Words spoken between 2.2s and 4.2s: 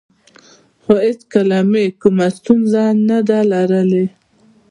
ستونزه نه ده لرلې